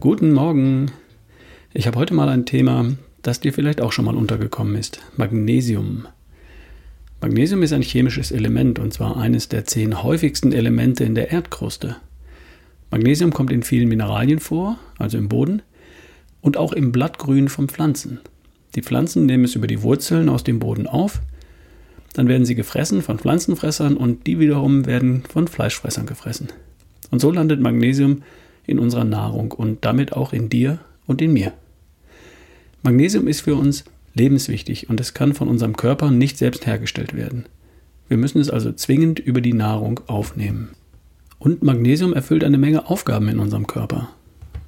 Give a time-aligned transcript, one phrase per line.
[0.00, 0.92] Guten Morgen.
[1.74, 2.92] Ich habe heute mal ein Thema,
[3.22, 5.00] das dir vielleicht auch schon mal untergekommen ist.
[5.16, 6.06] Magnesium.
[7.20, 11.96] Magnesium ist ein chemisches Element und zwar eines der zehn häufigsten Elemente in der Erdkruste.
[12.92, 15.62] Magnesium kommt in vielen Mineralien vor, also im Boden,
[16.42, 18.20] und auch im Blattgrün von Pflanzen.
[18.76, 21.20] Die Pflanzen nehmen es über die Wurzeln aus dem Boden auf,
[22.14, 26.50] dann werden sie gefressen von Pflanzenfressern und die wiederum werden von Fleischfressern gefressen.
[27.10, 28.22] Und so landet Magnesium
[28.68, 31.52] in unserer Nahrung und damit auch in dir und in mir.
[32.82, 37.46] Magnesium ist für uns lebenswichtig und es kann von unserem Körper nicht selbst hergestellt werden.
[38.08, 40.70] Wir müssen es also zwingend über die Nahrung aufnehmen.
[41.38, 44.08] Und Magnesium erfüllt eine Menge Aufgaben in unserem Körper.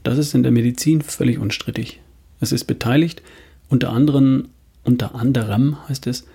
[0.02, 2.00] Das ist in der Medizin völlig unstrittig.
[2.40, 3.22] Es ist beteiligt
[3.68, 4.48] unter anderem,
[4.84, 6.26] unter anderem heißt es,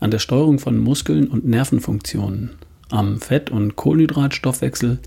[0.00, 2.50] an der Steuerung von Muskeln und Nervenfunktionen,
[2.90, 4.98] am Fett- und Kohlenhydratstoffwechsel,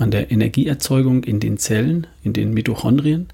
[0.00, 3.28] an der Energieerzeugung in den Zellen, in den Mitochondrien,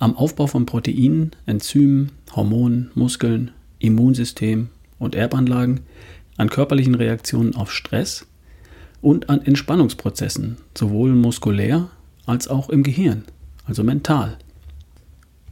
[0.00, 4.68] am Aufbau von Proteinen, Enzymen, Hormonen, Muskeln, Immunsystem
[4.98, 5.80] und Erbanlagen,
[6.36, 8.26] an körperlichen Reaktionen auf Stress
[9.00, 11.90] und an Entspannungsprozessen, sowohl muskulär
[12.26, 13.24] als auch im Gehirn,
[13.64, 14.36] also mental.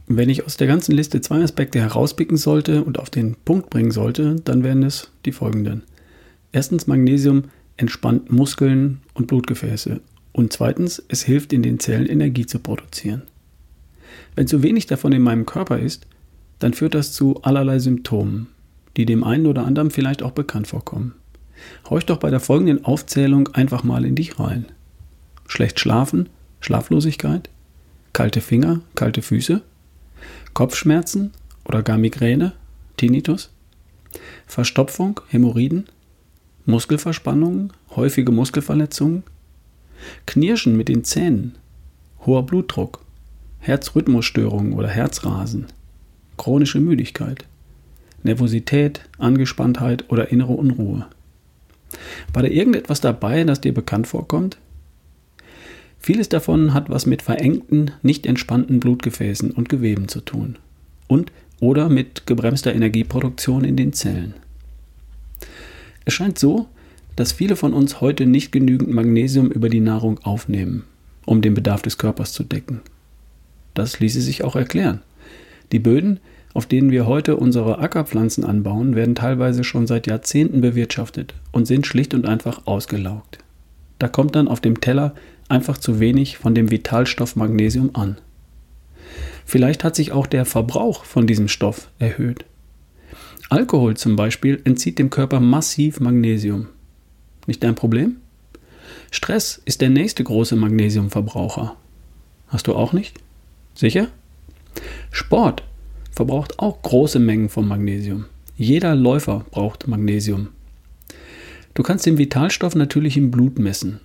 [0.07, 3.91] Wenn ich aus der ganzen Liste zwei Aspekte herauspicken sollte und auf den Punkt bringen
[3.91, 5.83] sollte, dann wären es die folgenden.
[6.51, 7.45] Erstens, Magnesium
[7.77, 10.01] entspannt Muskeln und Blutgefäße.
[10.37, 13.23] Und zweitens, es hilft in den Zellen Energie zu produzieren.
[14.35, 16.05] Wenn zu wenig davon in meinem Körper ist,
[16.59, 18.45] dann führt das zu allerlei Symptomen,
[18.97, 21.15] die dem einen oder anderen vielleicht auch bekannt vorkommen.
[21.89, 24.65] Horch doch bei der folgenden Aufzählung einfach mal in dich rein.
[25.47, 27.49] Schlecht schlafen, Schlaflosigkeit,
[28.13, 29.63] kalte Finger, kalte Füße,
[30.53, 31.31] Kopfschmerzen
[31.65, 32.53] oder gar Migräne,
[32.95, 33.49] Tinnitus,
[34.45, 35.87] Verstopfung, Hämorrhoiden,
[36.67, 39.23] Muskelverspannungen, häufige Muskelverletzungen,
[40.25, 41.55] Knirschen mit den Zähnen,
[42.25, 43.03] hoher Blutdruck,
[43.59, 45.67] Herzrhythmusstörungen oder Herzrasen,
[46.37, 47.45] chronische Müdigkeit,
[48.23, 51.07] Nervosität, Angespanntheit oder innere Unruhe.
[52.33, 54.57] War da irgendetwas dabei, das dir bekannt vorkommt?
[55.99, 60.57] Vieles davon hat was mit verengten, nicht entspannten Blutgefäßen und Geweben zu tun
[61.07, 64.35] und oder mit gebremster Energieproduktion in den Zellen.
[66.05, 66.67] Es scheint so,
[67.17, 70.83] dass viele von uns heute nicht genügend Magnesium über die Nahrung aufnehmen,
[71.25, 72.79] um den Bedarf des Körpers zu decken.
[73.73, 75.01] Das ließe sich auch erklären.
[75.71, 76.19] Die Böden,
[76.53, 81.85] auf denen wir heute unsere Ackerpflanzen anbauen, werden teilweise schon seit Jahrzehnten bewirtschaftet und sind
[81.85, 83.39] schlicht und einfach ausgelaugt.
[83.99, 85.15] Da kommt dann auf dem Teller
[85.49, 88.17] einfach zu wenig von dem Vitalstoff Magnesium an.
[89.43, 92.45] Vielleicht hat sich auch der Verbrauch von diesem Stoff erhöht.
[93.49, 96.67] Alkohol zum Beispiel entzieht dem Körper massiv Magnesium.
[97.47, 98.17] Nicht dein Problem?
[99.09, 101.75] Stress ist der nächste große Magnesiumverbraucher.
[102.47, 103.17] Hast du auch nicht?
[103.73, 104.09] Sicher?
[105.11, 105.63] Sport
[106.11, 108.25] verbraucht auch große Mengen von Magnesium.
[108.57, 110.49] Jeder Läufer braucht Magnesium.
[111.73, 113.99] Du kannst den Vitalstoff natürlich im Blut messen.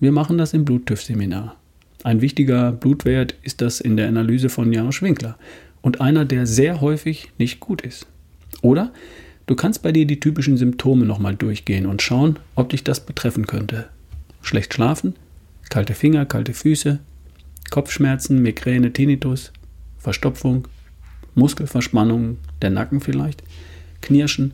[0.00, 1.56] Wir machen das im Bluttüff-Seminar.
[2.04, 5.36] Ein wichtiger Blutwert ist das in der Analyse von Janusz Winkler
[5.82, 8.06] und einer, der sehr häufig nicht gut ist.
[8.62, 8.92] Oder
[9.48, 13.46] du kannst bei dir die typischen Symptome nochmal durchgehen und schauen, ob dich das betreffen
[13.46, 13.88] könnte.
[14.42, 15.16] Schlecht schlafen,
[15.68, 17.00] kalte Finger, kalte Füße,
[17.70, 19.52] Kopfschmerzen, Migräne, Tinnitus,
[19.98, 20.68] Verstopfung,
[21.34, 23.42] Muskelverspannung, der Nacken vielleicht,
[24.00, 24.52] Knirschen,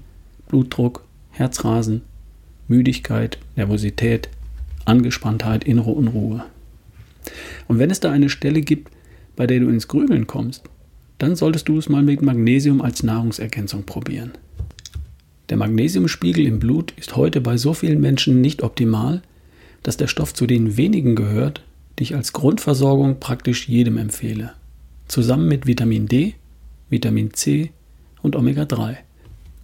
[0.49, 2.03] Blutdruck, Herzrasen,
[2.69, 4.29] Müdigkeit, Nervosität,
[4.85, 6.45] Angespanntheit, innere Unruhe.
[7.69, 8.93] Und wenn es da eine Stelle gibt,
[9.35, 10.63] bei der du ins Grübeln kommst,
[11.19, 14.33] dann solltest du es mal mit Magnesium als Nahrungsergänzung probieren.
[15.51, 19.21] Der Magnesiumspiegel im Blut ist heute bei so vielen Menschen nicht optimal,
[19.83, 21.63] dass der Stoff zu den wenigen gehört,
[21.99, 24.53] die ich als Grundversorgung praktisch jedem empfehle.
[25.07, 26.35] Zusammen mit Vitamin D,
[26.89, 27.73] Vitamin C
[28.23, 28.99] und Omega 3.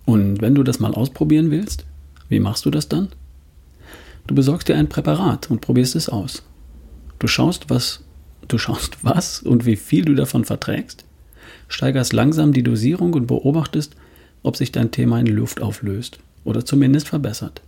[0.05, 1.87] Und wenn du das mal ausprobieren willst,
[2.29, 3.09] wie machst du das dann?
[4.27, 6.43] Du besorgst dir ein Präparat und probierst es aus.
[7.19, 8.05] Du schaust, was
[8.49, 11.05] du schaust, was und wie viel du davon verträgst,
[11.69, 13.97] steigerst langsam die Dosierung und beobachtest,
[14.43, 17.63] ob sich dein Thema in Luft auflöst oder zumindest verbessert.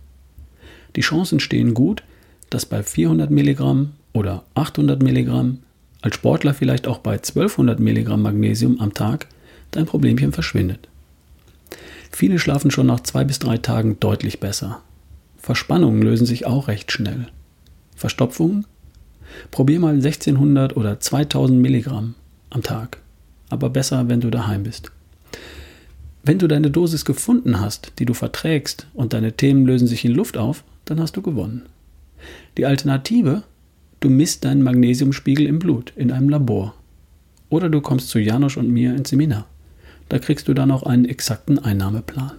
[0.95, 2.03] Die Chancen stehen gut,
[2.49, 5.59] dass bei 400 Milligramm oder 800 Milligramm,
[6.01, 9.27] als Sportler vielleicht auch bei 1200 Milligramm Magnesium am Tag,
[9.71, 10.87] dein Problemchen verschwindet.
[12.11, 14.81] Viele schlafen schon nach zwei bis drei Tagen deutlich besser.
[15.37, 17.27] Verspannungen lösen sich auch recht schnell.
[17.95, 18.65] Verstopfungen?
[19.49, 22.13] Probier mal 1600 oder 2000 Milligramm
[22.51, 22.99] am Tag.
[23.49, 24.91] Aber besser, wenn du daheim bist.
[26.23, 30.13] Wenn du deine Dosis gefunden hast, die du verträgst und deine Themen lösen sich in
[30.13, 31.63] Luft auf, dann hast du gewonnen.
[32.57, 33.43] Die Alternative
[34.03, 36.75] Du misst deinen Magnesiumspiegel im Blut in einem Labor.
[37.47, 39.47] Oder du kommst zu Janosch und mir ins Seminar.
[40.09, 42.33] Da kriegst du dann auch einen exakten Einnahmeplan.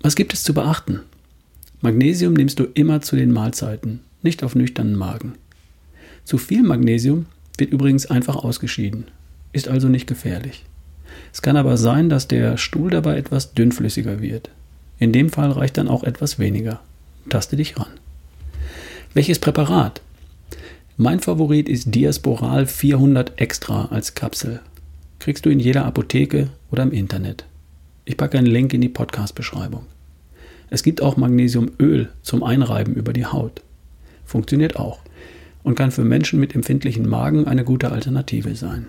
[0.00, 1.00] Was gibt es zu beachten?
[1.80, 5.32] Magnesium nimmst du immer zu den Mahlzeiten, nicht auf nüchternen Magen.
[6.22, 7.26] Zu viel Magnesium
[7.56, 9.06] wird übrigens einfach ausgeschieden,
[9.52, 10.64] ist also nicht gefährlich.
[11.32, 14.50] Es kann aber sein, dass der Stuhl dabei etwas dünnflüssiger wird.
[14.98, 16.80] In dem Fall reicht dann auch etwas weniger.
[17.28, 17.90] Taste dich ran.
[19.14, 20.00] Welches Präparat?
[20.96, 24.60] Mein Favorit ist Diasporal 400 Extra als Kapsel.
[25.20, 27.44] Kriegst du in jeder Apotheke oder im Internet.
[28.04, 29.86] Ich packe einen Link in die Podcast-Beschreibung.
[30.70, 33.62] Es gibt auch Magnesiumöl zum Einreiben über die Haut.
[34.24, 35.00] Funktioniert auch
[35.62, 38.88] und kann für Menschen mit empfindlichen Magen eine gute Alternative sein.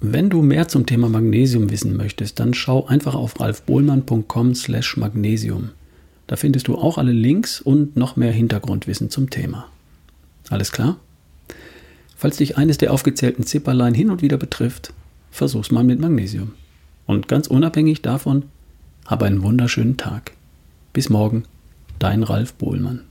[0.00, 5.70] Wenn du mehr zum Thema Magnesium wissen möchtest, dann schau einfach auf ralfbohlmann.com/magnesium.
[6.26, 9.68] Da findest du auch alle Links und noch mehr Hintergrundwissen zum Thema.
[10.50, 10.96] Alles klar?
[12.16, 14.92] Falls dich eines der aufgezählten Zipperlein hin und wieder betrifft,
[15.30, 16.52] versuch's mal mit Magnesium.
[17.06, 18.44] Und ganz unabhängig davon,
[19.04, 20.32] hab einen wunderschönen Tag.
[20.92, 21.44] Bis morgen,
[21.98, 23.02] dein Ralf Bohlmann.